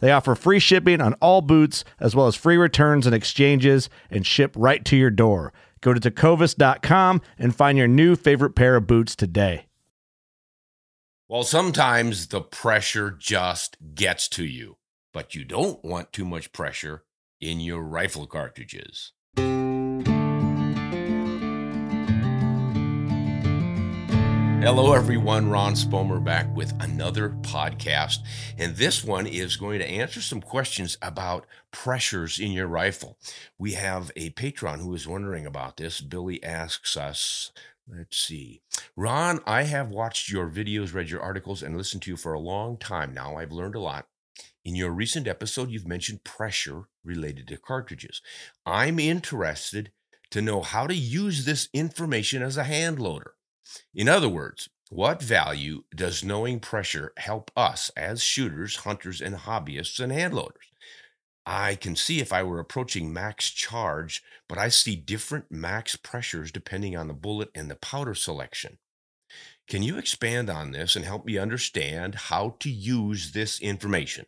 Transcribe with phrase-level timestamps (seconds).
[0.00, 4.26] They offer free shipping on all boots, as well as free returns and exchanges, and
[4.26, 5.52] ship right to your door.
[5.80, 9.66] Go to tecovas.com and find your new favorite pair of boots today.
[11.28, 14.78] Well, sometimes the pressure just gets to you,
[15.12, 17.04] but you don't want too much pressure
[17.40, 19.12] in your rifle cartridges.
[24.60, 25.48] Hello, everyone.
[25.48, 28.18] Ron Spomer back with another podcast.
[28.58, 33.18] And this one is going to answer some questions about pressures in your rifle.
[33.56, 36.00] We have a patron who is wondering about this.
[36.00, 37.52] Billy asks us,
[37.88, 38.60] let's see.
[38.96, 42.40] Ron, I have watched your videos, read your articles, and listened to you for a
[42.40, 43.36] long time now.
[43.36, 44.08] I've learned a lot.
[44.64, 48.22] In your recent episode, you've mentioned pressure related to cartridges.
[48.66, 49.92] I'm interested
[50.30, 53.34] to know how to use this information as a hand loader.
[53.94, 60.00] In other words, what value does knowing pressure help us as shooters, hunters, and hobbyists
[60.00, 60.72] and handloaders?
[61.44, 66.52] I can see if I were approaching max charge, but I see different max pressures
[66.52, 68.78] depending on the bullet and the powder selection.
[69.66, 74.26] Can you expand on this and help me understand how to use this information?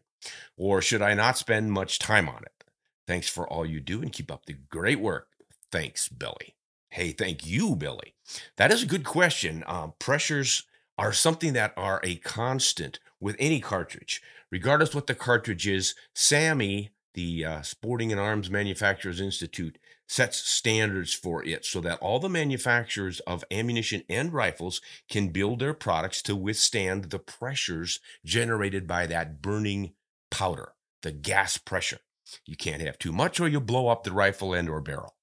[0.57, 2.65] Or should I not spend much time on it?
[3.07, 5.29] Thanks for all you do and keep up the great work.
[5.73, 6.55] Thanks, Billy.
[6.91, 8.15] Hey, thank you, Billy.
[8.57, 9.63] That is a good question.
[9.67, 10.65] Um, pressures
[10.99, 14.21] are something that are a constant with any cartridge,
[14.51, 15.95] regardless what the cartridge is.
[16.15, 22.19] SAAMI, the uh, Sporting and Arms Manufacturers Institute, sets standards for it so that all
[22.19, 28.89] the manufacturers of ammunition and rifles can build their products to withstand the pressures generated
[28.89, 29.93] by that burning
[30.29, 32.01] powder, the gas pressure.
[32.45, 35.15] You can't have too much or you'll blow up the rifle and or barrel.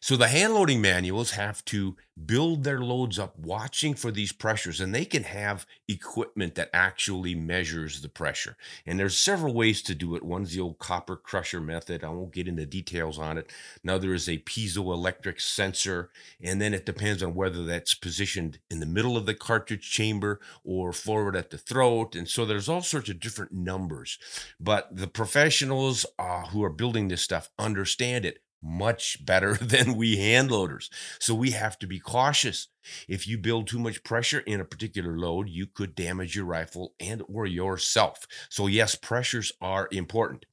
[0.00, 4.80] So the hand loading manuals have to build their loads up watching for these pressures
[4.80, 8.56] and they can have equipment that actually measures the pressure.
[8.86, 10.22] And there's several ways to do it.
[10.22, 12.02] One's the old copper crusher method.
[12.02, 13.52] I won't get into details on it.
[13.84, 18.86] Another is a piezoelectric sensor and then it depends on whether that's positioned in the
[18.86, 22.14] middle of the cartridge chamber or forward at the throat.
[22.14, 24.18] And so there's all sorts of different numbers.
[24.58, 30.16] But the professionals uh, who are building this stuff understand it much better than we
[30.16, 30.90] hand loaders.
[31.18, 32.68] So we have to be cautious.
[33.08, 36.94] If you build too much pressure in a particular load, you could damage your rifle
[37.00, 38.26] and or yourself.
[38.48, 40.46] So yes, pressures are important.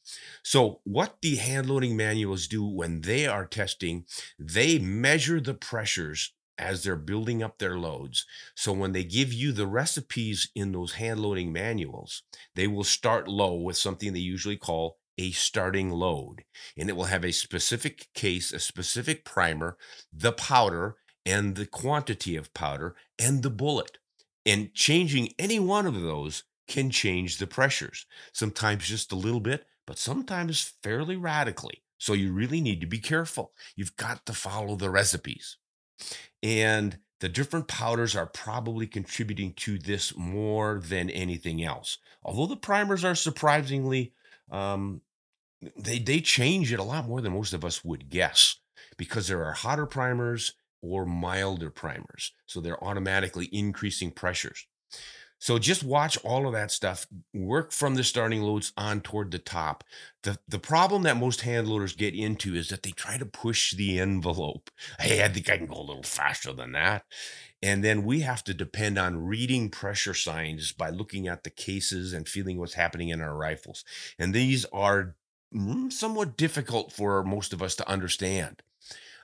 [0.44, 4.06] So what the hand loading manuals do when they are testing,
[4.40, 8.26] they measure the pressures as they're building up their loads.
[8.56, 12.24] So when they give you the recipes in those hand loading manuals,
[12.56, 16.44] they will start low with something they usually call a starting load
[16.78, 19.78] and it will have a specific case, a specific primer,
[20.12, 20.96] the powder,
[21.26, 23.98] and the quantity of powder and the bullet.
[24.46, 29.66] And changing any one of those can change the pressures, sometimes just a little bit,
[29.86, 31.84] but sometimes fairly radically.
[31.98, 33.54] So you really need to be careful.
[33.76, 35.58] You've got to follow the recipes.
[36.42, 41.98] And the different powders are probably contributing to this more than anything else.
[42.22, 44.14] Although the primers are surprisingly
[44.52, 45.02] um,
[45.78, 48.58] they they change it a lot more than most of us would guess
[48.98, 54.68] because there are hotter primers or milder primers, so they're automatically increasing pressures.
[55.44, 57.06] So just watch all of that stuff.
[57.34, 59.84] Work from the starting loads on toward the top.
[60.22, 63.74] The the problem that most hand loaders get into is that they try to push
[63.74, 64.72] the envelope.
[65.02, 67.04] Hey, I think I can go a little faster than that.
[67.62, 72.14] And then we have to depend on reading pressure signs by looking at the cases
[72.14, 73.84] and feeling what's happening in our rifles.
[74.18, 75.18] And these are
[75.54, 78.64] mm, somewhat difficult for most of us to understand.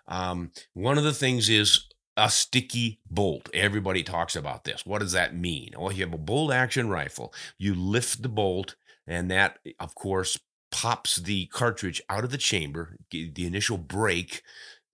[0.06, 1.88] Um, one of the things is
[2.20, 3.50] a sticky bolt.
[3.54, 4.86] Everybody talks about this.
[4.86, 5.74] What does that mean?
[5.78, 8.76] Well, you have a bolt action rifle, you lift the bolt,
[9.08, 10.38] and that, of course,
[10.72, 14.44] pops the cartridge out of the chamber, the initial break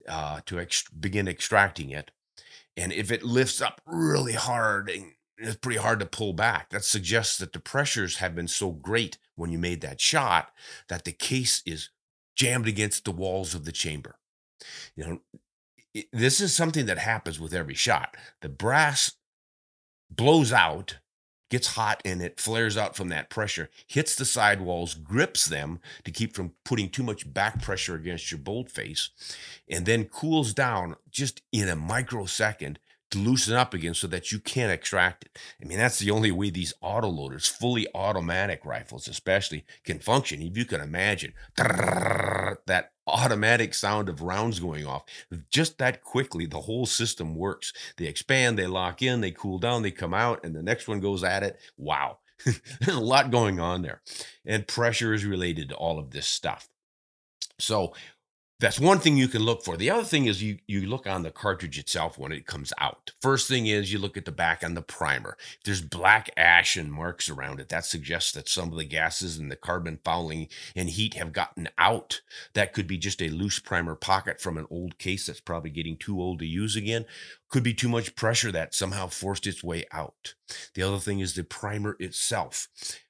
[0.08, 2.12] uh, to ex- begin extracting it.
[2.78, 6.70] And if it lifts up really hard, and it's pretty hard to pull back.
[6.70, 10.52] That suggests that the pressures have been so great when you made that shot
[10.88, 11.90] that the case is
[12.36, 14.16] jammed against the walls of the chamber.
[14.96, 15.22] You know,
[16.12, 18.16] this is something that happens with every shot.
[18.42, 19.14] The brass
[20.10, 20.98] blows out,
[21.50, 26.12] gets hot, and it flares out from that pressure, hits the sidewalls, grips them to
[26.12, 29.10] keep from putting too much back pressure against your bolt face,
[29.70, 32.80] and then cools down just in a microsecond
[33.12, 35.38] to loosen up again so that you can't extract it.
[35.62, 40.42] I mean, that's the only way these autoloaders, fully automatic rifles especially, can function.
[40.42, 45.04] If you can imagine that automatic sound of rounds going off,
[45.52, 47.74] just that quickly, the whole system works.
[47.98, 51.00] They expand, they lock in, they cool down, they come out, and the next one
[51.00, 51.60] goes at it.
[51.78, 52.20] Wow.
[52.44, 54.02] There's a lot going on there.
[54.46, 56.68] And pressure is related to all of this stuff.
[57.60, 57.94] So
[58.60, 59.76] that's one thing you can look for.
[59.76, 63.12] The other thing is you you look on the cartridge itself when it comes out.
[63.22, 65.38] First thing is you look at the back on the primer.
[65.58, 69.38] If there's black ash and marks around it, that suggests that some of the gases
[69.38, 72.22] and the carbon fouling and heat have gotten out.
[72.54, 75.98] That could be just a loose primer pocket from an old case that's probably getting
[75.98, 77.06] too old to use again.
[77.50, 80.34] Could be too much pressure that somehow forced its way out.
[80.74, 82.68] The other thing is the primer itself.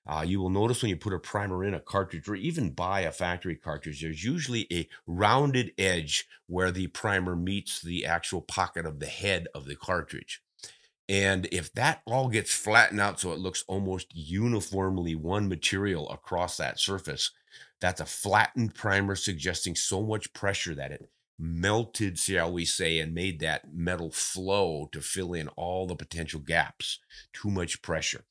[0.08, 3.02] Uh, you will notice when you put a primer in a cartridge or even buy
[3.02, 8.86] a factory cartridge, there's usually a rounded edge where the primer meets the actual pocket
[8.86, 10.42] of the head of the cartridge.
[11.08, 16.58] And if that all gets flattened out so it looks almost uniformly one material across
[16.58, 17.31] that surface,
[17.80, 23.14] that's a flattened primer suggesting so much pressure that it melted, shall we say, and
[23.14, 27.00] made that metal flow to fill in all the potential gaps.
[27.34, 28.26] Too much pressure.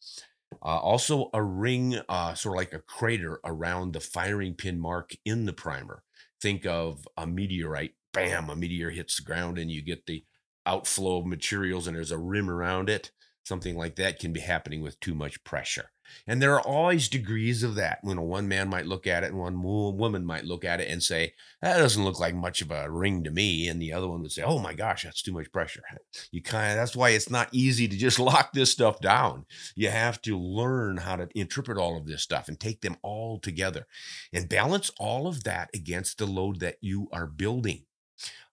[0.62, 5.16] Uh, also, a ring, uh, sort of like a crater around the firing pin mark
[5.24, 6.02] in the primer.
[6.40, 7.92] Think of a meteorite.
[8.12, 10.24] Bam, a meteor hits the ground, and you get the
[10.66, 13.10] outflow of materials, and there's a rim around it.
[13.44, 15.90] Something like that can be happening with too much pressure.
[16.26, 17.98] And there are always degrees of that.
[18.04, 20.88] You know, one man might look at it and one woman might look at it
[20.88, 23.68] and say, that doesn't look like much of a ring to me.
[23.68, 25.82] And the other one would say, oh my gosh, that's too much pressure.
[26.30, 29.46] You kind of, that's why it's not easy to just lock this stuff down.
[29.74, 33.38] You have to learn how to interpret all of this stuff and take them all
[33.38, 33.86] together
[34.32, 37.84] and balance all of that against the load that you are building.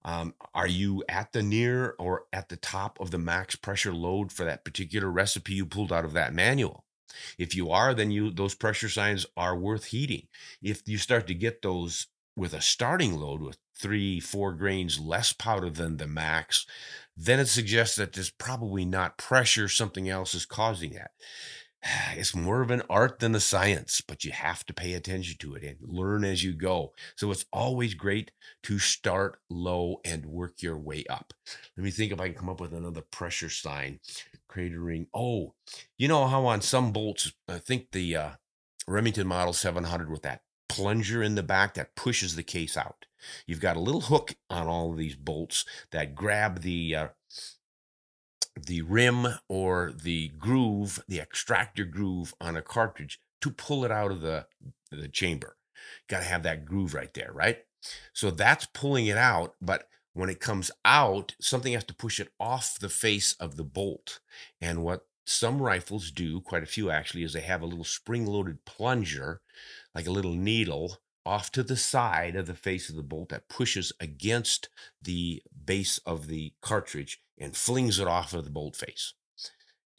[0.04, 4.32] Um, are you at the near or at the top of the max pressure load
[4.32, 6.86] for that particular recipe you pulled out of that manual?
[7.38, 10.28] If you are, then you those pressure signs are worth heeding.
[10.62, 15.34] If you start to get those with a starting load with three, four grains less
[15.34, 16.66] powder than the max,
[17.18, 21.12] then it suggests that there's probably not pressure, something else is causing that.
[22.14, 25.56] It's more of an art than a science, but you have to pay attention to
[25.56, 26.94] it and learn as you go.
[27.16, 28.32] So it's always great
[28.64, 31.34] to start low and work your way up.
[31.76, 34.00] Let me think if I can come up with another pressure sign
[34.50, 35.08] cratering.
[35.14, 35.54] Oh,
[35.98, 38.30] you know how on some bolts, I think the uh,
[38.88, 43.06] Remington Model 700 with that plunger in the back that pushes the case out.
[43.46, 47.08] You've got a little hook on all of these bolts that grab the uh,
[48.66, 54.12] the rim or the groove, the extractor groove on a cartridge to pull it out
[54.12, 54.48] of the
[54.92, 55.58] the chamber.
[56.08, 57.60] Got to have that groove right there, right?
[58.14, 62.30] So that's pulling it out, but when it comes out, something has to push it
[62.40, 64.20] off the face of the bolt.
[64.60, 68.26] And what some rifles do, quite a few actually, is they have a little spring
[68.26, 69.42] loaded plunger,
[69.96, 73.48] like a little needle, off to the side of the face of the bolt that
[73.48, 74.70] pushes against
[75.02, 79.14] the base of the cartridge and flings it off of the bolt face.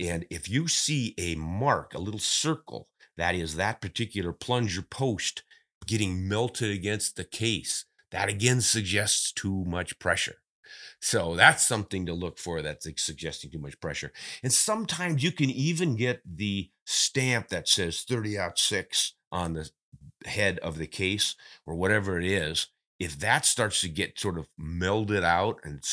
[0.01, 5.43] And if you see a mark, a little circle, that is that particular plunger post
[5.87, 10.37] getting melted against the case, that again suggests too much pressure.
[11.01, 14.13] So that's something to look for that's suggesting too much pressure.
[14.43, 19.71] And sometimes you can even get the stamp that says 30 aught 6 on the
[20.25, 21.35] head of the case
[21.67, 22.69] or whatever it is.
[23.01, 25.85] If that starts to get sort of melded out and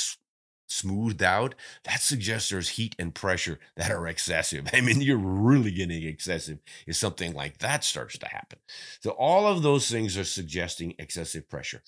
[0.70, 4.68] smoothed out, that suggests there's heat and pressure that are excessive.
[4.74, 8.60] I mean, you're really getting excessive if something like that starts to happen.
[9.02, 11.82] So, all of those things are suggesting excessive pressure.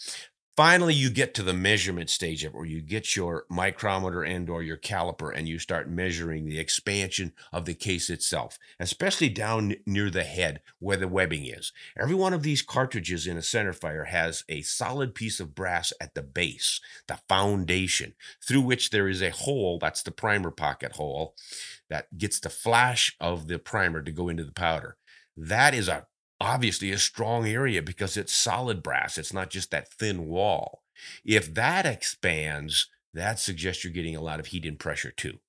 [0.58, 4.62] Finally, you get to the measurement stage of where you get your micrometer and or
[4.62, 10.10] your caliper and you start measuring the expansion of the case itself, especially down near
[10.10, 11.72] the head where the webbing is.
[11.98, 16.16] Every one of these cartridges in a centerfire has a solid piece of brass at
[16.16, 18.14] the base, the foundation,
[18.46, 21.34] through which there is a hole, that's the primer pocket hole,
[21.90, 24.98] that gets the flash of the primer to go into the powder.
[25.38, 26.08] That is a
[26.42, 29.18] obviously a strong area because it's solid brass.
[29.18, 30.82] It's not just that thin wall.
[31.24, 35.40] If that expands, that suggests you're getting a lot of heat and pressure too.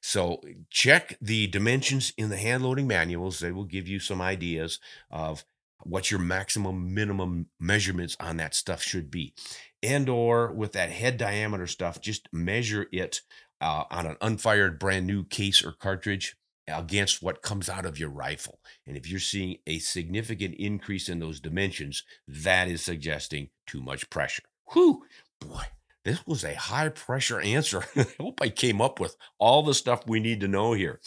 [0.00, 3.40] So check the dimensions in the hand loading manuals.
[3.40, 4.78] They will give you some ideas
[5.10, 5.44] of
[5.82, 9.34] what your maximum minimum measurements on that stuff should be.
[9.82, 13.22] And or with that head diameter stuff, just measure it
[13.60, 16.36] uh, on an unfired brand new case or cartridge
[16.68, 18.60] against what comes out of your rifle.
[18.86, 24.10] And if you're seeing a significant increase in those dimensions, that is suggesting too much
[24.10, 24.42] pressure.
[24.72, 25.04] Whew,
[25.40, 25.64] boy,
[26.06, 27.84] this was a high pressure answer.
[27.96, 31.00] I hope I came up with all the stuff we need to know here.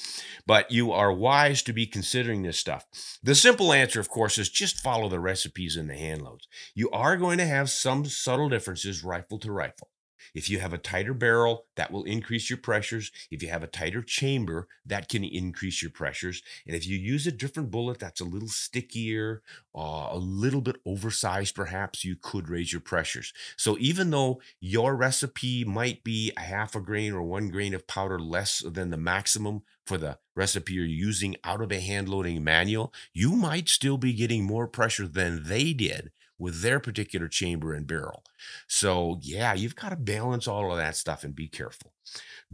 [0.45, 2.85] But you are wise to be considering this stuff.
[3.23, 6.49] The simple answer, of course, is just follow the recipes in the hand loads.
[6.75, 9.89] You are going to have some subtle differences rifle to rifle.
[10.33, 13.11] If you have a tighter barrel, that will increase your pressures.
[13.31, 16.41] If you have a tighter chamber, that can increase your pressures.
[16.65, 19.41] And if you use a different bullet that's a little stickier,
[19.75, 23.33] uh, a little bit oversized, perhaps, you could raise your pressures.
[23.57, 27.87] So even though your recipe might be a half a grain or one grain of
[27.87, 32.43] powder less than the maximum for the recipe you're using out of a hand loading
[32.43, 37.73] manual, you might still be getting more pressure than they did with their particular chamber
[37.73, 38.23] and barrel.
[38.67, 41.93] So, yeah, you've got to balance all of that stuff and be careful.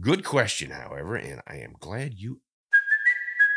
[0.00, 2.40] Good question, however, and I am glad you.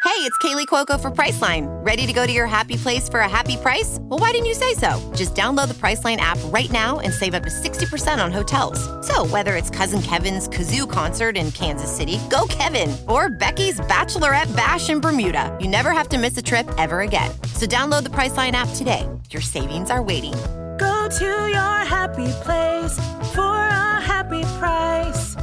[0.02, 1.68] Hey, it's Kaley Cuoco for Priceline.
[1.86, 4.00] Ready to go to your happy place for a happy price?
[4.02, 5.00] Well, why didn't you say so?
[5.14, 8.80] Just download the Priceline app right now and save up to 60% on hotels.
[9.06, 14.54] So, whether it's Cousin Kevin's Kazoo concert in Kansas City, go Kevin, or Becky's Bachelorette
[14.56, 17.32] Bash in Bermuda, you never have to miss a trip ever again.
[17.60, 19.06] So, download the Priceline app today.
[19.32, 20.32] Your savings are waiting.
[20.80, 22.94] Go to your happy place
[23.36, 25.36] for a happy price.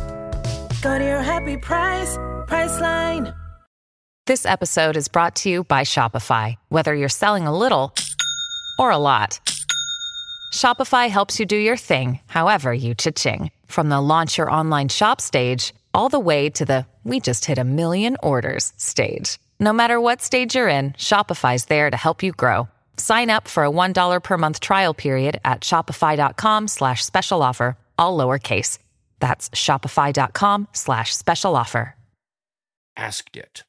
[0.81, 2.17] Go to your happy price,
[2.49, 3.37] Priceline.
[4.27, 6.57] This episode is brought to you by Shopify.
[6.71, 7.93] Whether you're selling a little
[8.79, 9.39] or a lot,
[10.55, 13.51] Shopify helps you do your thing, however you cha-ching.
[13.67, 17.59] From the launch your online shop stage, all the way to the we just hit
[17.59, 19.39] a million orders stage.
[19.61, 22.69] No matter what stage you're in, Shopify's there to help you grow.
[22.99, 28.19] Sign up for a $1 per month trial period at shopify.com slash special offer, all
[28.19, 28.79] lowercase.
[29.21, 31.95] That's shopify.com slash special offer.
[32.97, 33.65] Asked it.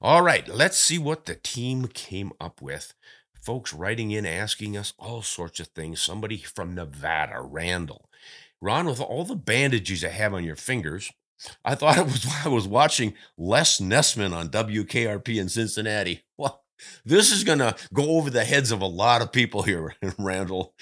[0.00, 2.94] All right, let's see what the team came up with.
[3.40, 6.00] Folks writing in asking us all sorts of things.
[6.00, 8.08] Somebody from Nevada, Randall.
[8.60, 11.12] Ron, with all the bandages you have on your fingers,
[11.64, 16.22] I thought it was I was watching Les Nessman on WKRP in Cincinnati.
[16.38, 16.62] Well,
[17.06, 20.74] this is going to go over the heads of a lot of people here, Randall.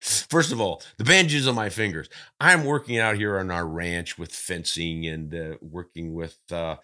[0.00, 2.08] First of all, the bandages on my fingers.
[2.40, 6.76] I'm working out here on our ranch with fencing and uh, working with uh,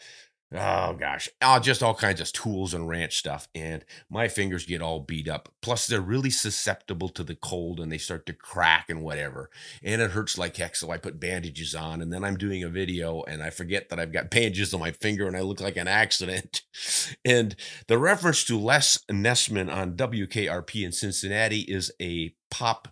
[0.52, 3.48] oh gosh, uh, just all kinds of tools and ranch stuff.
[3.54, 5.48] And my fingers get all beat up.
[5.62, 9.50] Plus, they're really susceptible to the cold and they start to crack and whatever.
[9.82, 10.76] And it hurts like heck.
[10.76, 12.02] So I put bandages on.
[12.02, 14.92] And then I'm doing a video and I forget that I've got bandages on my
[14.92, 16.62] finger and I look like an accident.
[17.24, 17.54] and
[17.86, 22.88] the reference to Les Nessman on WKRP in Cincinnati is a pop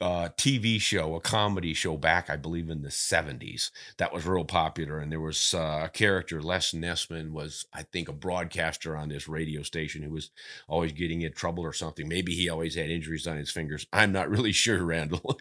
[0.00, 4.44] uh, TV show, a comedy show back, I believe, in the 70s that was real
[4.44, 4.98] popular.
[4.98, 9.28] And there was uh, a character, Les Nessman, was, I think, a broadcaster on this
[9.28, 10.30] radio station who was
[10.68, 12.08] always getting in trouble or something.
[12.08, 13.86] Maybe he always had injuries on his fingers.
[13.92, 15.38] I'm not really sure, Randall.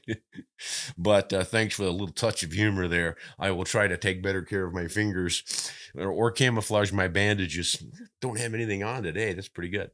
[0.98, 3.16] but uh, thanks for the little touch of humor there.
[3.38, 7.84] I will try to take better care of my fingers or, or camouflage my bandages.
[8.22, 9.34] Don't have anything on today.
[9.34, 9.92] That's pretty good.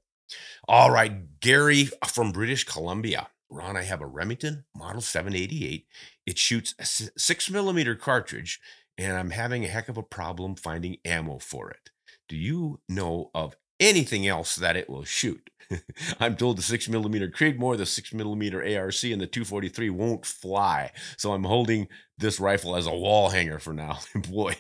[0.68, 3.28] All right, Gary from British Columbia.
[3.52, 5.86] Ron, I have a Remington Model 788.
[6.26, 8.62] It shoots a six millimeter cartridge,
[8.98, 11.90] and I'm having a heck of a problem finding ammo for it.
[12.30, 15.50] Do you know of anything else that it will shoot?
[16.20, 20.92] I'm told the six millimeter Creedmoor, the six millimeter ARC, and the 243 won't fly.
[21.18, 24.00] So I'm holding this rifle as a wall hanger for now.
[24.30, 24.56] Boy,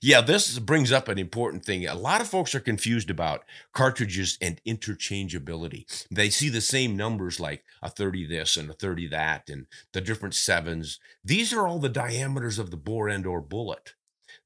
[0.00, 1.86] Yeah, this brings up an important thing.
[1.86, 6.06] A lot of folks are confused about cartridges and interchangeability.
[6.10, 10.00] They see the same numbers like a 30 this and a 30 that and the
[10.00, 11.00] different sevens.
[11.24, 13.94] These are all the diameters of the bore end or bullet.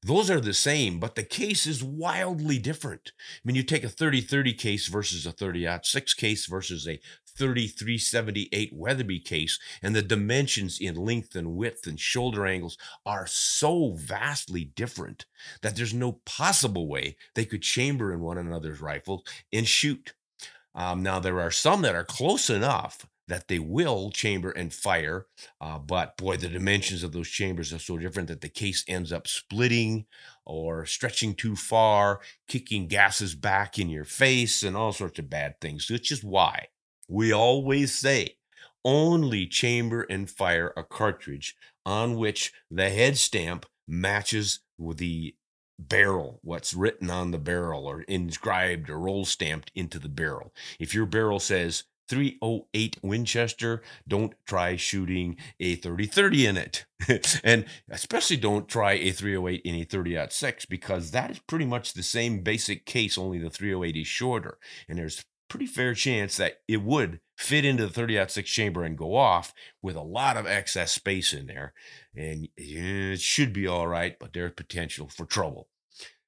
[0.03, 3.11] Those are the same, but the case is wildly different.
[3.17, 6.99] I mean, you take a 30 30 case versus a 30 6 case versus a
[7.37, 13.93] 3378 Weatherby case, and the dimensions in length and width and shoulder angles are so
[13.95, 15.25] vastly different
[15.61, 19.23] that there's no possible way they could chamber in one another's rifles
[19.53, 20.13] and shoot.
[20.73, 25.25] Um, now, there are some that are close enough that they will chamber and fire.
[25.59, 29.11] Uh, but boy, the dimensions of those chambers are so different that the case ends
[29.11, 30.05] up splitting
[30.45, 35.59] or stretching too far, kicking gases back in your face, and all sorts of bad
[35.59, 36.67] things, which is why
[37.07, 38.35] we always say
[38.83, 41.55] only chamber and fire a cartridge
[41.85, 45.35] on which the head stamp matches with the
[45.79, 50.53] barrel, what's written on the barrel or inscribed or roll stamped into the barrel.
[50.79, 56.85] If your barrel says 308 Winchester, don't try shooting a 3030 in it.
[57.43, 61.93] and especially don't try a 308 in a 30 6 because that is pretty much
[61.93, 64.57] the same basic case, only the 308 is shorter.
[64.87, 68.97] And there's pretty fair chance that it would fit into the 30 6 chamber and
[68.97, 71.73] go off with a lot of excess space in there.
[72.15, 75.67] And it should be all right, but there's potential for trouble.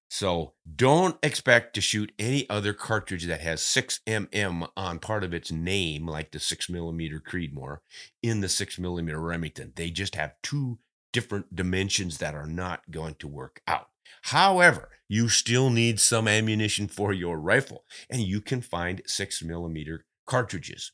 [0.09, 5.51] So don't expect to shoot any other cartridge that has 6mm on part of its
[5.51, 7.77] name, like the 6mm Creedmoor,
[8.23, 9.71] in the 6mm Remington.
[9.75, 10.79] They just have two
[11.13, 13.89] different dimensions that are not going to work out.
[14.23, 20.91] However, you still need some ammunition for your rifle, and you can find 6mm cartridges.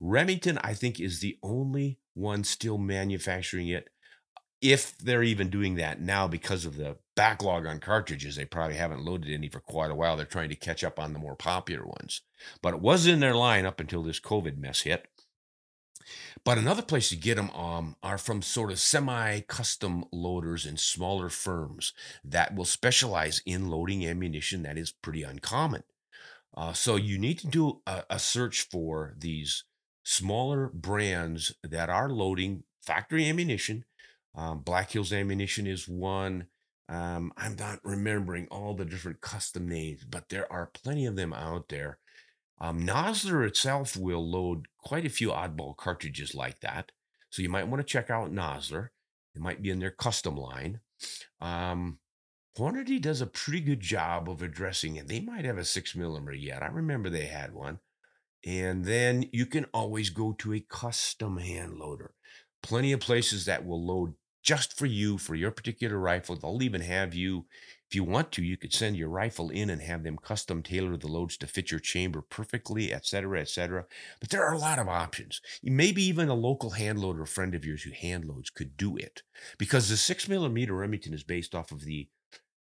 [0.00, 3.88] Remington, I think, is the only one still manufacturing it
[4.60, 9.04] if they're even doing that now because of the backlog on cartridges, they probably haven't
[9.04, 10.16] loaded any for quite a while.
[10.16, 12.22] They're trying to catch up on the more popular ones.
[12.62, 15.06] But it was in their line up until this COVID mess hit.
[16.44, 20.78] But another place to get them um, are from sort of semi custom loaders and
[20.78, 21.92] smaller firms
[22.24, 25.82] that will specialize in loading ammunition that is pretty uncommon.
[26.56, 29.64] Uh, so you need to do a, a search for these
[30.04, 33.84] smaller brands that are loading factory ammunition
[34.36, 36.46] um, Black Hills Ammunition is one.
[36.88, 41.32] Um, I'm not remembering all the different custom names, but there are plenty of them
[41.32, 41.98] out there.
[42.60, 46.92] Um, Nosler itself will load quite a few oddball cartridges like that.
[47.30, 48.90] So you might want to check out Nosler.
[49.34, 50.80] It might be in their custom line.
[51.40, 51.98] Um,
[52.56, 55.08] Hornady does a pretty good job of addressing it.
[55.08, 56.62] They might have a six millimeter yet.
[56.62, 57.80] I remember they had one.
[58.44, 62.14] And then you can always go to a custom hand loader.
[62.62, 64.14] Plenty of places that will load
[64.46, 66.36] just for you, for your particular rifle.
[66.36, 67.46] They'll even have you,
[67.90, 70.96] if you want to, you could send your rifle in and have them custom tailor
[70.96, 73.86] the loads to fit your chamber perfectly, etc., etc.
[74.20, 75.40] But there are a lot of options.
[75.64, 79.22] Maybe even a local hand loader friend of yours who hand loads could do it
[79.58, 82.08] because the six millimeter Remington is based off of the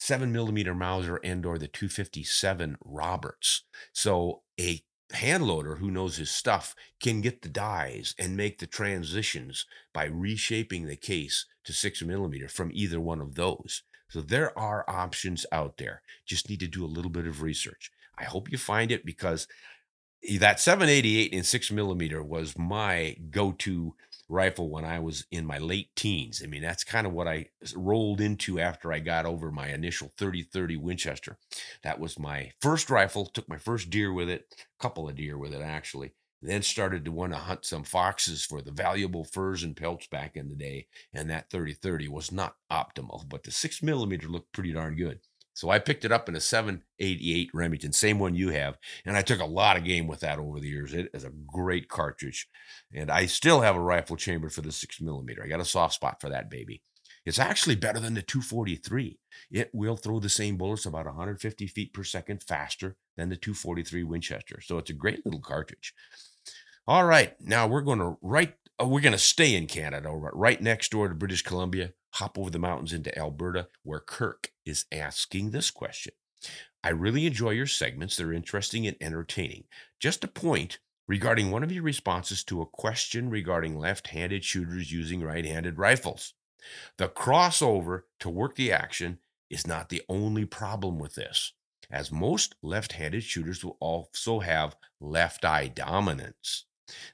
[0.02, 3.64] seven millimeter Mauser and or the 257 Roberts.
[3.94, 8.68] So a hand loader who knows his stuff can get the dies and make the
[8.68, 13.84] transitions by reshaping the case to six millimeter from either one of those.
[14.10, 16.02] So there are options out there.
[16.26, 17.92] Just need to do a little bit of research.
[18.18, 19.48] I hope you find it because
[20.40, 23.96] that 788 in six millimeter was my go-to
[24.30, 26.42] rifle when I was in my late teens.
[26.44, 30.12] I mean, that's kind of what I rolled into after I got over my initial
[30.18, 31.38] 30-30 Winchester.
[31.84, 35.54] That was my first rifle, took my first deer with it, couple of deer with
[35.54, 36.14] it actually.
[36.42, 40.38] Then started to want to hunt some foxes for the valuable furs and pelts back
[40.38, 40.88] in the day.
[41.14, 45.20] And that 30-30 was not optimal, but the six millimeter looked pretty darn good.
[45.60, 49.22] So I picked it up in a 788 Remington, same one you have, and I
[49.22, 50.94] took a lot of game with that over the years.
[50.94, 52.48] It is a great cartridge,
[52.94, 55.44] and I still have a rifle chamber for the six millimeter.
[55.44, 56.82] I got a soft spot for that baby.
[57.26, 59.20] It's actually better than the 243.
[59.52, 64.06] It will throw the same bullets about 150 feet per second faster than the 243
[64.06, 64.62] Winchester.
[64.62, 65.94] So it's a great little cartridge.
[66.88, 68.56] All right, now we're going to right.
[68.80, 72.50] Oh, we're going to stay in Canada, right next door to British Columbia hop over
[72.50, 76.14] the mountains into Alberta, where Kirk is asking this question.
[76.84, 78.16] I really enjoy your segments.
[78.16, 79.66] They're interesting and entertaining.
[80.00, 84.92] Just a point regarding one of your responses to a question regarding left handed shooters
[84.92, 86.34] using right handed rifles.
[86.98, 89.20] The crossover to work the action
[89.50, 91.54] is not the only problem with this,
[91.90, 96.66] as most left handed shooters will also have left eye dominance.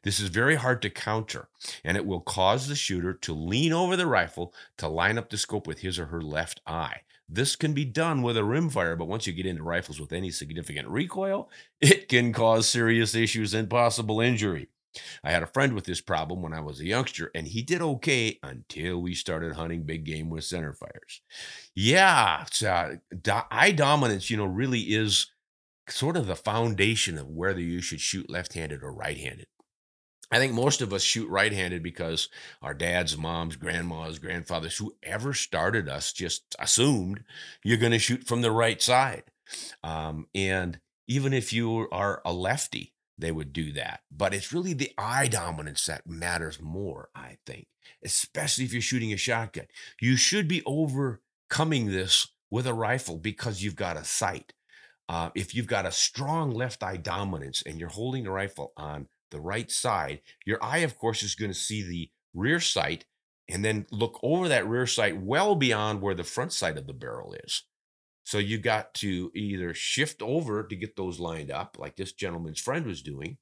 [0.04, 1.50] This is very hard to counter,
[1.84, 5.38] and it will cause the shooter to lean over the rifle to line up the
[5.38, 7.02] scope with his or her left eye.
[7.28, 10.30] This can be done with a rimfire, but once you get into rifles with any
[10.30, 11.50] significant recoil,
[11.82, 14.68] it can cause serious issues and possible injury.
[15.24, 17.82] I had a friend with this problem when I was a youngster, and he did
[17.82, 21.22] okay until we started hunting big game with center fires.
[21.74, 22.92] Yeah, uh,
[23.52, 25.28] eye dominance, you know, really is
[25.90, 29.48] sort of the foundation of whether you should shoot left handed or right handed.
[30.32, 32.30] I think most of us shoot right handed because
[32.62, 37.24] our dads, moms, grandmas, grandfathers, whoever started us just assumed
[37.64, 39.24] you're going to shoot from the right side.
[39.84, 44.02] Um, and even if you are a lefty, they would do that.
[44.12, 47.68] But it's really the eye dominance that matters more, I think,
[48.04, 49.68] especially if you're shooting a shotgun.
[50.02, 54.54] You should be overcoming this with a rifle because you've got a sight.
[55.08, 59.08] Uh, if you've got a strong left eye dominance and you're holding the rifle on
[59.32, 63.06] the right side, your eye, of course, is going to see the rear sight
[63.48, 66.94] and then look over that rear sight well beyond where the front sight of the
[66.94, 67.64] barrel is.
[68.24, 72.60] So you got to either shift over to get those lined up, like this gentleman's
[72.60, 73.38] friend was doing,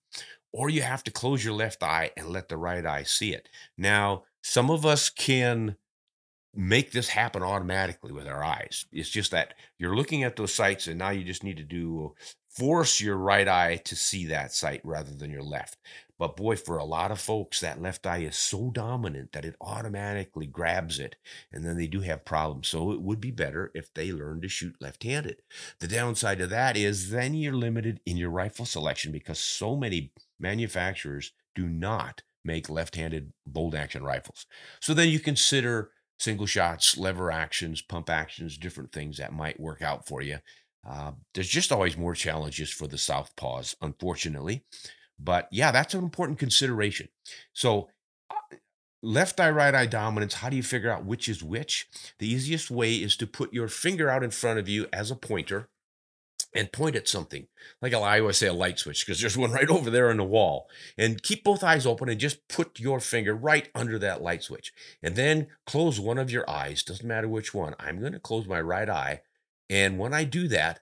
[0.52, 3.48] or you have to close your left eye and let the right eye see it.
[3.78, 5.78] Now, some of us can
[6.56, 8.86] make this happen automatically with our eyes.
[8.92, 12.14] It's just that you're looking at those sights and now you just need to do
[12.50, 15.78] force your right eye to see that sight rather than your left.
[16.20, 19.56] But boy, for a lot of folks, that left eye is so dominant that it
[19.60, 21.16] automatically grabs it,
[21.52, 22.68] and then they do have problems.
[22.68, 25.42] So it would be better if they learn to shoot left handed.
[25.80, 30.14] The downside of that is then you're limited in your rifle selection because so many
[30.40, 34.46] manufacturers do not make left handed bolt action rifles.
[34.80, 39.82] So then you consider single shots, lever actions, pump actions, different things that might work
[39.82, 40.38] out for you.
[40.88, 44.66] Uh, there's just always more challenges for the southpaws, unfortunately.
[45.20, 47.08] But yeah, that's an important consideration.
[47.54, 47.90] So,
[48.30, 48.56] uh,
[49.02, 51.88] left eye, right eye dominance, how do you figure out which is which?
[52.20, 55.16] The easiest way is to put your finger out in front of you as a
[55.16, 55.70] pointer
[56.56, 57.48] and point at something.
[57.82, 60.24] Like I always say a light switch because there's one right over there on the
[60.24, 60.70] wall.
[60.98, 64.74] And keep both eyes open and just put your finger right under that light switch.
[65.02, 66.84] And then close one of your eyes.
[66.84, 67.76] Doesn't matter which one.
[67.80, 69.22] I'm going to close my right eye.
[69.70, 70.82] And when I do that,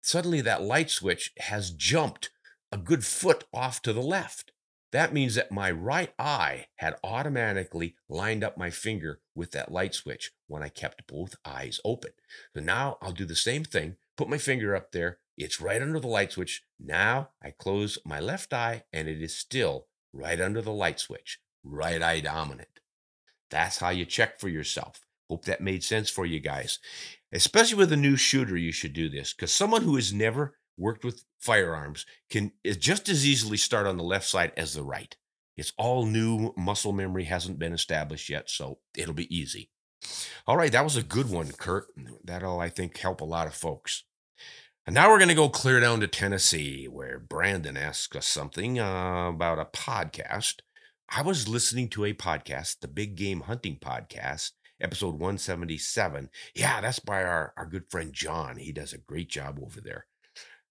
[0.00, 2.30] suddenly that light switch has jumped
[2.70, 4.52] a good foot off to the left.
[4.90, 9.94] That means that my right eye had automatically lined up my finger with that light
[9.94, 12.12] switch when I kept both eyes open.
[12.54, 15.18] So now I'll do the same thing, put my finger up there.
[15.38, 16.64] It's right under the light switch.
[16.78, 21.38] Now I close my left eye and it is still right under the light switch,
[21.64, 22.80] right eye dominant.
[23.48, 25.00] That's how you check for yourself.
[25.30, 26.80] Hope that made sense for you guys.
[27.32, 31.04] Especially with a new shooter, you should do this because someone who has never worked
[31.04, 35.16] with firearms can just as easily start on the left side as the right.
[35.56, 36.52] It's all new.
[36.56, 39.70] Muscle memory hasn't been established yet, so it'll be easy.
[40.46, 41.86] All right, that was a good one, Kurt.
[42.24, 44.04] That'll, I think, help a lot of folks.
[44.88, 48.80] And now we're going to go clear down to Tennessee, where Brandon asked us something
[48.80, 50.60] uh, about a podcast.
[51.10, 56.30] I was listening to a podcast, the Big Game Hunting Podcast, episode 177.
[56.54, 58.56] Yeah, that's by our, our good friend John.
[58.56, 60.06] He does a great job over there.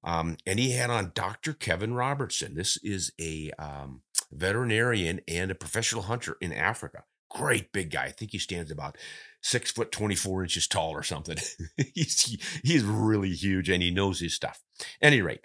[0.03, 1.53] Um, and he had on Dr.
[1.53, 2.55] Kevin Robertson.
[2.55, 4.01] This is a um,
[4.31, 7.03] veterinarian and a professional hunter in Africa.
[7.29, 8.05] Great big guy.
[8.05, 8.97] I think he stands about
[9.41, 11.37] six foot 24 inches tall or something.
[11.93, 14.61] he's, he's really huge and he knows his stuff.
[15.01, 15.41] any rate,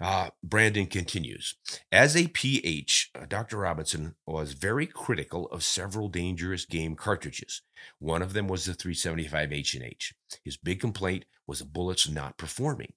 [0.00, 1.56] uh, Brandon continues.
[1.90, 3.58] As a PH, uh, Dr.
[3.58, 7.62] Robinson was very critical of several dangerous game cartridges.
[7.98, 10.14] One of them was the 375 H&H.
[10.44, 12.92] His big complaint was the bullets not performing.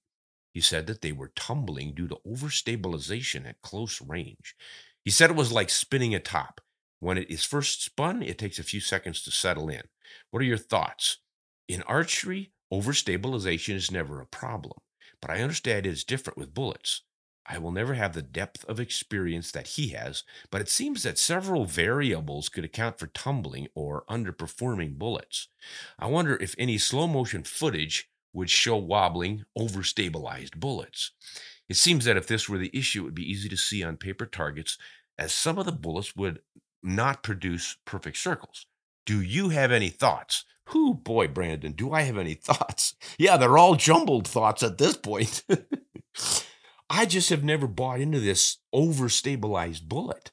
[0.52, 4.54] He said that they were tumbling due to overstabilization at close range.
[5.04, 6.60] He said it was like spinning a top.
[7.00, 9.82] When it is first spun, it takes a few seconds to settle in.
[10.30, 11.18] What are your thoughts?
[11.68, 14.78] In archery, overstabilization is never a problem,
[15.20, 17.02] but I understand it is different with bullets.
[17.44, 21.18] I will never have the depth of experience that he has, but it seems that
[21.18, 25.48] several variables could account for tumbling or underperforming bullets.
[25.98, 31.10] I wonder if any slow motion footage would show wobbling, overstabilized bullets.
[31.68, 33.96] It seems that if this were the issue, it would be easy to see on
[33.96, 34.78] paper targets,
[35.18, 36.40] as some of the bullets would
[36.82, 38.66] not produce perfect circles.
[39.06, 40.44] Do you have any thoughts?
[40.68, 42.94] Who, boy, Brandon, do I have any thoughts?
[43.18, 45.44] Yeah, they're all jumbled thoughts at this point.
[46.90, 50.30] I just have never bought into this overstabilized bullet.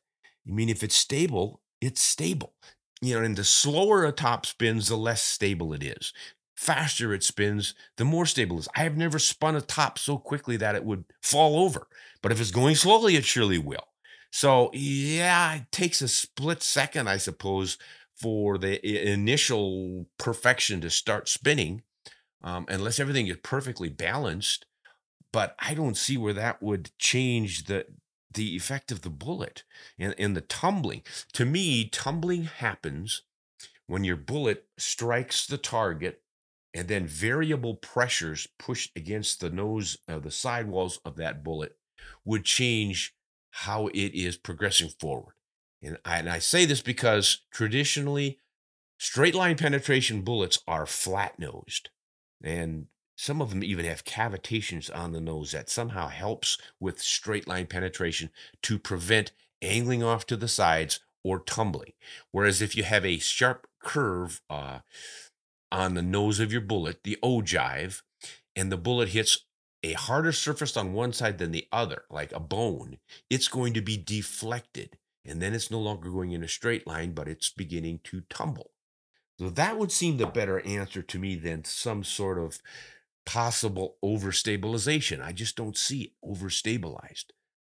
[0.48, 2.54] I mean, if it's stable, it's stable.
[3.02, 6.14] You know, and the slower a top spins, the less stable it is
[6.60, 8.68] faster it spins, the more stable it is.
[8.76, 11.88] I have never spun a top so quickly that it would fall over.
[12.22, 13.88] But if it's going slowly, it surely will.
[14.30, 17.78] So, yeah, it takes a split second, I suppose,
[18.20, 21.84] for the initial perfection to start spinning,
[22.44, 24.66] um, unless everything is perfectly balanced.
[25.32, 27.86] But I don't see where that would change the
[28.32, 29.64] the effect of the bullet
[29.98, 31.02] and, and the tumbling.
[31.34, 33.24] To me, tumbling happens
[33.88, 36.22] when your bullet strikes the target
[36.74, 41.76] and then variable pressures pushed against the nose of the sidewalls of that bullet
[42.24, 43.16] would change
[43.52, 45.34] how it is progressing forward.
[45.82, 48.40] And I, and I say this because traditionally,
[48.98, 51.90] straight line penetration bullets are flat nosed.
[52.44, 57.48] And some of them even have cavitations on the nose that somehow helps with straight
[57.48, 58.30] line penetration
[58.64, 61.94] to prevent angling off to the sides or tumbling.
[62.32, 64.80] Whereas if you have a sharp curve uh,
[65.72, 68.02] on the nose of your bullet, the ogive,
[68.56, 69.46] and the bullet hits
[69.84, 72.98] a harder surface on one side than the other, like a bone,
[73.30, 74.98] it's going to be deflected.
[75.26, 78.72] And then it's no longer going in a straight line, but it's beginning to tumble.
[79.38, 82.60] So that would seem the better answer to me than some sort of
[83.26, 85.24] possible overstabilization.
[85.24, 87.26] I just don't see overstabilized.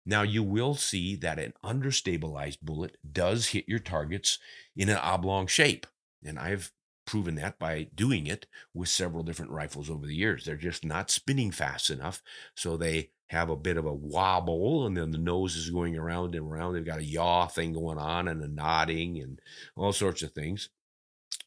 [0.05, 4.39] Now, you will see that an understabilized bullet does hit your targets
[4.77, 5.87] in an oblong shape.
[6.25, 6.73] And I've
[7.07, 10.45] proven that by doing it with several different rifles over the years.
[10.45, 12.23] They're just not spinning fast enough.
[12.55, 16.35] So they have a bit of a wobble, and then the nose is going around
[16.35, 16.75] and around.
[16.75, 19.41] They've got a yaw thing going on and a nodding and
[19.77, 20.69] all sorts of things.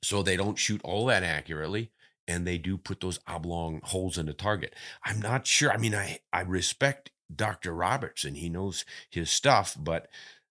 [0.02, 1.92] So they don't shoot all that accurately
[2.30, 4.76] and they do put those oblong holes in the target.
[5.04, 5.72] I'm not sure.
[5.72, 7.74] I mean, I, I respect Dr.
[7.74, 8.36] Robertson.
[8.36, 10.08] He knows his stuff, but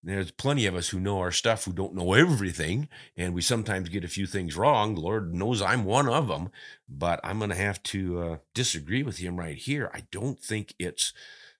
[0.08, 3.88] there's plenty of us who know our stuff who don't know everything, and we sometimes
[3.88, 4.94] get a few things wrong.
[4.94, 6.50] Lord knows I'm one of them,
[6.88, 9.90] but I'm going to have to uh, disagree with him right here.
[9.92, 11.12] I don't think it's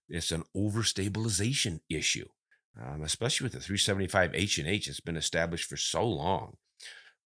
[0.09, 2.29] it's an overstabilization issue,
[2.81, 4.89] um, especially with the 375 H and H.
[4.89, 6.57] It's been established for so long.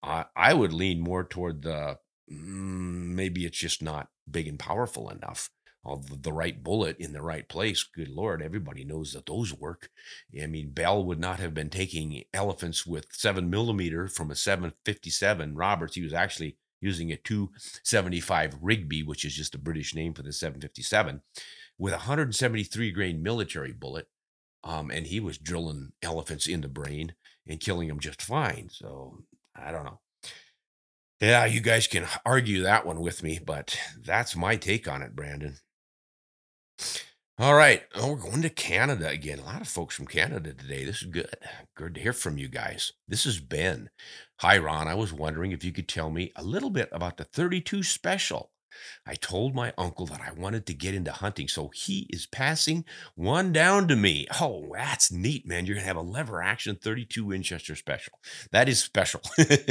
[0.02, 1.98] Uh, I would lean more toward the
[2.30, 5.50] mm, maybe it's just not big and powerful enough.
[5.84, 7.82] The right bullet in the right place.
[7.82, 9.90] Good Lord, everybody knows that those work.
[10.40, 15.56] I mean, Bell would not have been taking elephants with seven millimeter from a 757
[15.56, 15.96] Roberts.
[15.96, 20.32] He was actually using a 275 Rigby, which is just a British name for the
[20.32, 21.22] 757,
[21.78, 24.08] with a 173 grain military bullet.
[24.64, 27.14] Um, and he was drilling elephants in the brain
[27.46, 28.68] and killing them just fine.
[28.70, 29.24] So
[29.56, 30.00] I don't know.
[31.20, 35.14] Yeah, you guys can argue that one with me, but that's my take on it,
[35.14, 35.56] Brandon.
[37.38, 37.82] All right.
[37.94, 39.38] Oh, we're going to Canada again.
[39.38, 40.84] A lot of folks from Canada today.
[40.84, 41.34] This is good.
[41.74, 42.92] Good to hear from you guys.
[43.08, 43.90] This is Ben.
[44.40, 44.86] Hi, Ron.
[44.86, 48.52] I was wondering if you could tell me a little bit about the 32 special.
[49.06, 52.84] I told my uncle that I wanted to get into hunting, so he is passing
[53.14, 54.26] one down to me.
[54.40, 55.66] Oh, that's neat, man.
[55.66, 58.18] You're going to have a lever action 32 Winchester special.
[58.50, 59.22] That is special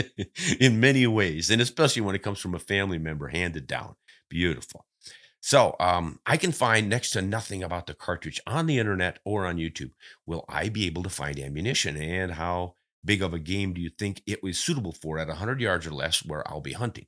[0.59, 3.95] in many ways, and especially when it comes from a family member handed down.
[4.29, 4.85] Beautiful.
[5.41, 9.45] So um, I can find next to nothing about the cartridge on the internet or
[9.45, 9.91] on YouTube.
[10.25, 11.97] Will I be able to find ammunition?
[11.97, 15.59] And how big of a game do you think it was suitable for at 100
[15.59, 17.07] yards or less where I'll be hunting?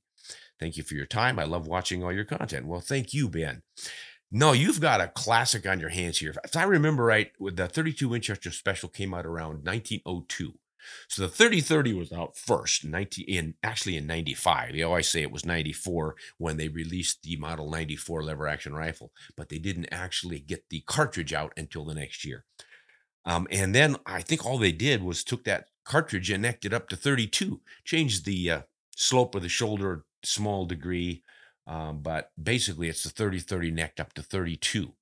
[0.59, 1.37] Thank you for your time.
[1.37, 2.65] I love watching all your content.
[2.65, 3.61] Well, thank you, Ben.
[4.31, 6.33] No, you've got a classic on your hands here.
[6.43, 10.53] If I remember right, the 32 Winchester Special came out around 1902.
[11.07, 14.73] So the 3030 was out first, 19 in actually in 95.
[14.73, 19.11] They always say it was 94 when they released the Model 94 lever action rifle,
[19.35, 22.45] but they didn't actually get the cartridge out until the next year.
[23.25, 26.73] Um, and then I think all they did was took that cartridge and necked it
[26.73, 28.61] up to 32, changed the uh,
[28.95, 31.23] slope of the shoulder small degree.
[31.65, 34.93] Um, but basically, it's the 30 30 necked up to 32.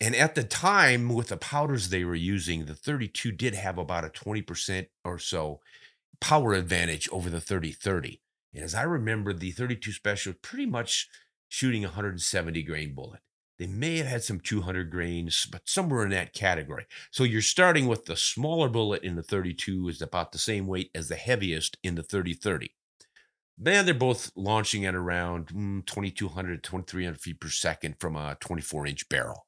[0.00, 4.04] And at the time, with the powders they were using, the 32 did have about
[4.04, 5.60] a 20% or so
[6.20, 8.20] power advantage over the 30 30.
[8.54, 11.08] And as I remember, the 32 special pretty much
[11.48, 13.20] shooting 170 grain bullet.
[13.58, 16.86] They may have had some 200 grains, but somewhere in that category.
[17.10, 20.90] So you're starting with the smaller bullet in the 32 is about the same weight
[20.94, 22.70] as the heaviest in the 30 30.
[23.58, 28.86] Then they're both launching at around mm, 2,200, 2,300 feet per second from a 24
[28.86, 29.46] inch barrel.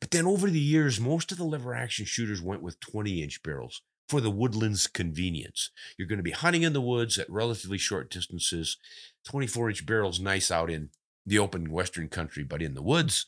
[0.00, 3.42] But then over the years, most of the lever action shooters went with 20 inch
[3.42, 5.70] barrels for the woodland's convenience.
[5.98, 8.76] You're going to be hunting in the woods at relatively short distances.
[9.26, 10.90] 24 inch barrels, nice out in
[11.26, 13.26] the open western country, but in the woods,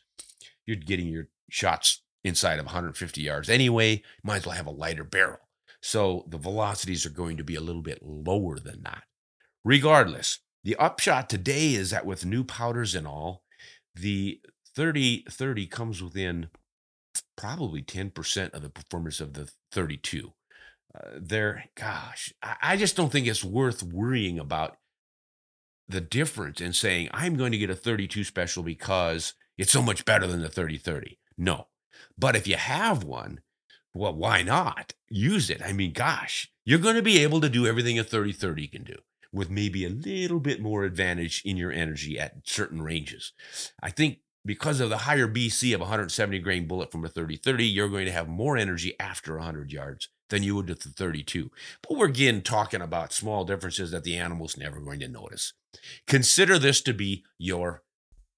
[0.67, 4.03] you're getting your shots inside of 150 yards anyway.
[4.23, 5.39] Might as well have a lighter barrel.
[5.81, 9.05] So the velocities are going to be a little bit lower than that.
[9.65, 13.43] Regardless, the upshot today is that with new powders and all,
[13.95, 14.41] the
[14.77, 16.51] 3030 comes within
[17.37, 20.33] probably 10% of the performance of the 32.
[20.95, 24.77] Uh, there, gosh, I, I just don't think it's worth worrying about
[25.89, 30.05] the difference and saying, I'm going to get a 32 special because it's so much
[30.05, 31.19] better than the 30 30.
[31.39, 31.69] No.
[32.19, 33.41] But if you have one,
[33.95, 35.63] well, why not use it?
[35.65, 38.85] I mean, gosh, you're going to be able to do everything a 30 30 can
[38.85, 38.97] do
[39.33, 43.33] with maybe a little bit more advantage in your energy at certain ranges.
[43.83, 47.65] I think because of the higher BC of 170 grain bullet from a 30 30,
[47.67, 51.51] you're going to have more energy after 100 yards than you would with the 32.
[51.83, 55.53] But we're again talking about small differences that the animal's never going to notice.
[56.07, 57.83] Consider this to be your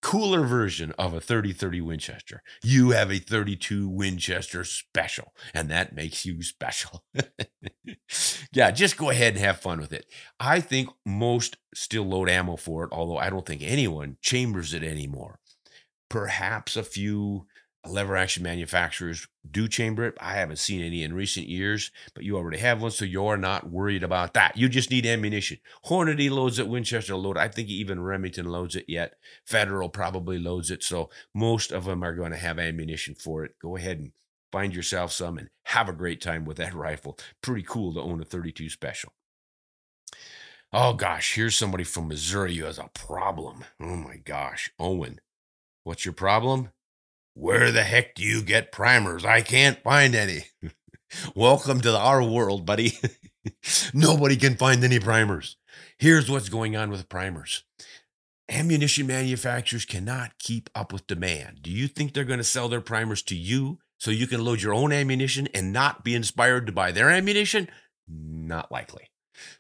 [0.00, 2.42] cooler version of a 30-30 Winchester.
[2.62, 7.04] You have a 32 Winchester special, and that makes you special.
[8.52, 10.06] yeah, just go ahead and have fun with it.
[10.38, 14.84] I think most still load ammo for it, although I don't think anyone chambers it
[14.84, 15.40] anymore.
[16.08, 17.46] Perhaps a few
[17.86, 20.14] lever action manufacturers do chamber it.
[20.20, 23.70] I haven't seen any in recent years, but you already have one, so you're not
[23.70, 24.56] worried about that.
[24.56, 25.58] You just need ammunition.
[25.86, 27.38] Hornady loads it, Winchester load.
[27.38, 29.14] I think even Remington loads it yet.
[29.44, 33.52] Federal probably loads it, so most of them are going to have ammunition for it.
[33.60, 34.12] Go ahead and
[34.52, 37.18] find yourself some and have a great time with that rifle.
[37.42, 39.12] Pretty cool to own a 32 special.
[40.70, 43.64] Oh gosh, here's somebody from Missouri who has a problem.
[43.80, 45.18] Oh my gosh, Owen,
[45.88, 46.68] what's your problem?
[47.32, 49.24] Where the heck do you get primers?
[49.24, 50.44] I can't find any.
[51.34, 52.98] Welcome to our world, buddy.
[53.94, 55.56] Nobody can find any primers.
[55.98, 57.64] Here's what's going on with primers
[58.50, 61.60] ammunition manufacturers cannot keep up with demand.
[61.62, 64.62] Do you think they're going to sell their primers to you so you can load
[64.62, 67.68] your own ammunition and not be inspired to buy their ammunition?
[68.06, 69.08] Not likely.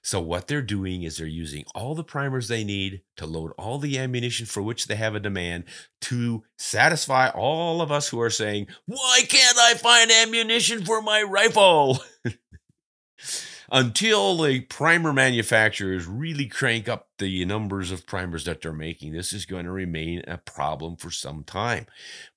[0.02, 3.78] So, what they're doing is they're using all the primers they need to load all
[3.78, 5.64] the ammunition for which they have a demand
[6.02, 11.22] to satisfy all of us who are saying, Why can't I find ammunition for my
[11.22, 11.98] rifle?
[13.70, 19.34] Until the primer manufacturers really crank up the numbers of primers that they're making, this
[19.34, 21.86] is going to remain a problem for some time.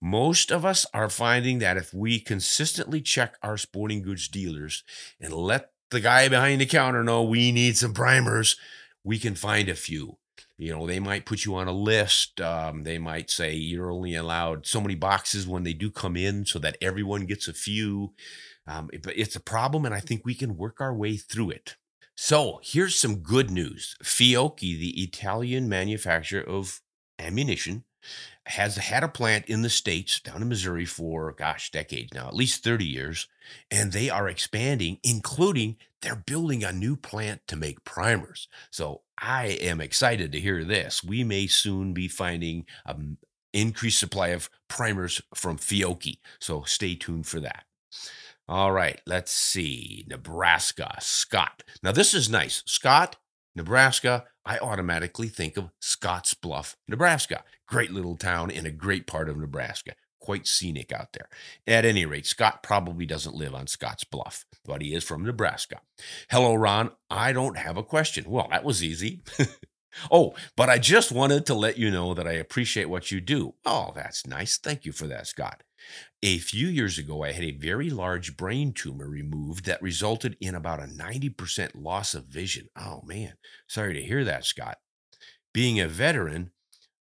[0.02, 4.84] Most of us are finding that if we consistently check our sporting goods dealers
[5.22, 8.56] and let the guy behind the counter know we need some primers,
[9.04, 10.18] we can find a few.
[10.58, 12.40] You know, they might put you on a list.
[12.40, 16.46] Um, they might say you're only allowed so many boxes when they do come in
[16.46, 18.14] so that everyone gets a few.
[18.68, 21.78] Um, but it's a problem, and I think we can work our way through it.
[22.16, 26.82] So here's some good news Fiocchi, the Italian manufacturer of
[27.18, 27.86] ammunition,
[28.48, 32.36] has had a plant in the States down in Missouri for, gosh, decades now, at
[32.36, 33.28] least 30 years.
[33.70, 38.48] And they are expanding, including they're building a new plant to make primers.
[38.72, 41.04] So I am excited to hear this.
[41.04, 43.18] We may soon be finding an
[43.54, 46.20] increased supply of primers from Fiocchi.
[46.40, 47.66] So stay tuned for that.
[48.48, 50.06] All right, let's see.
[50.10, 51.64] Nebraska, Scott.
[51.82, 52.64] Now, this is nice.
[52.66, 53.16] Scott,
[53.56, 57.44] Nebraska, I automatically think of Scotts Bluff, Nebraska.
[57.68, 59.94] Great little town in a great part of Nebraska.
[60.20, 61.30] Quite scenic out there.
[61.68, 65.82] At any rate, Scott probably doesn't live on Scotts Bluff, but he is from Nebraska.
[66.30, 66.92] Hello, Ron.
[67.10, 68.26] I don't have a question.
[68.30, 69.22] Well, that was easy.
[70.12, 73.56] oh, but I just wanted to let you know that I appreciate what you do.
[73.66, 74.58] Oh, that's nice.
[74.58, 75.64] Thank you for that, Scott.
[76.24, 80.56] A few years ago, I had a very large brain tumor removed that resulted in
[80.56, 82.70] about a 90% loss of vision.
[82.76, 83.34] Oh, man.
[83.68, 84.78] Sorry to hear that, Scott.
[85.54, 86.52] Being a veteran,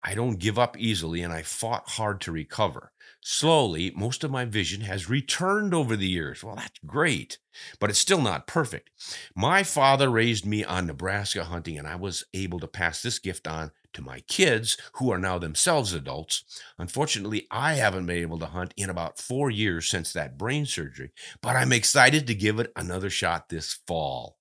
[0.02, 2.92] I don't give up easily and I fought hard to recover.
[3.20, 6.44] Slowly, most of my vision has returned over the years.
[6.44, 7.38] Well, that's great,
[7.80, 8.90] but it's still not perfect.
[9.34, 13.48] My father raised me on Nebraska hunting, and I was able to pass this gift
[13.48, 16.44] on to my kids, who are now themselves adults.
[16.78, 21.10] Unfortunately, I haven't been able to hunt in about four years since that brain surgery,
[21.42, 24.38] but I'm excited to give it another shot this fall.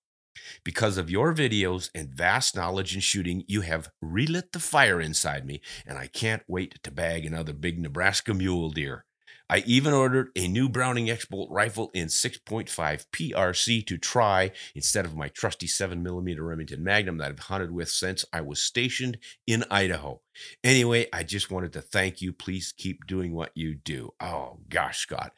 [0.63, 5.45] Because of your videos and vast knowledge in shooting, you have relit the fire inside
[5.45, 9.06] me, and I can't wait to bag another big Nebraska mule deer.
[9.49, 15.15] I even ordered a new Browning X-Bolt rifle in 6.5 PRC to try instead of
[15.15, 20.21] my trusty 7mm Remington Magnum that I've hunted with since I was stationed in Idaho.
[20.63, 22.33] Anyway, I just wanted to thank you.
[22.33, 24.11] Please keep doing what you do.
[24.19, 25.33] Oh, gosh, Scott.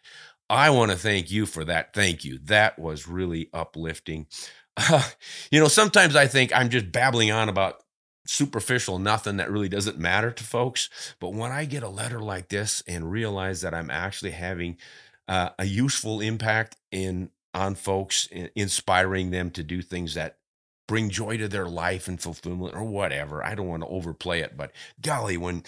[0.50, 1.94] I want to thank you for that.
[1.94, 2.40] Thank you.
[2.46, 4.26] That was really uplifting.
[4.76, 5.04] Uh,
[5.52, 7.84] you know, sometimes I think I'm just babbling on about
[8.30, 10.88] superficial nothing that really doesn't matter to folks.
[11.20, 14.78] But when I get a letter like this and realize that I'm actually having
[15.28, 20.38] uh, a useful impact in on folks, inspiring them to do things that
[20.88, 23.44] bring joy to their life and fulfillment or whatever.
[23.44, 24.72] I don't want to overplay it, but
[25.02, 25.64] golly, when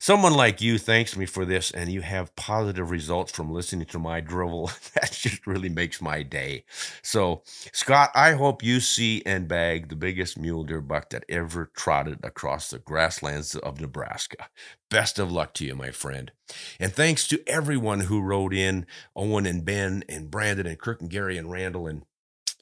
[0.00, 3.98] someone like you thanks me for this and you have positive results from listening to
[3.98, 4.70] my drivel.
[4.94, 6.64] That just really makes my day.
[7.02, 7.42] So
[7.72, 12.18] scott i hope you see and bag the biggest mule deer buck that ever trotted
[12.24, 14.48] across the grasslands of nebraska.
[14.90, 16.32] Best of luck to you my friend.
[16.80, 21.10] And thanks to everyone who wrote in owen and ben and brandon and kirk and
[21.10, 22.02] gary and randall and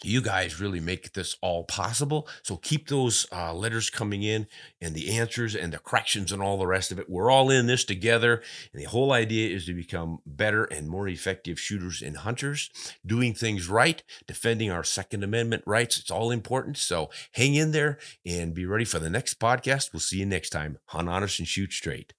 [0.05, 2.29] you guys really make this all possible.
[2.43, 4.47] So keep those uh, letters coming in
[4.81, 7.09] and the answers and the corrections and all the rest of it.
[7.09, 8.43] We're all in this together.
[8.73, 12.71] And the whole idea is to become better and more effective shooters and hunters,
[13.05, 15.99] doing things right, defending our Second Amendment rights.
[15.99, 16.77] It's all important.
[16.77, 19.93] So hang in there and be ready for the next podcast.
[19.93, 20.79] We'll see you next time.
[20.87, 22.15] Hunt honest and shoot straight.